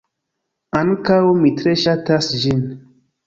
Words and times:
Ankaŭ 0.79 1.19
mi 1.43 1.51
tre 1.59 1.75
ŝatas 1.83 2.31
ĝin. 2.45 2.65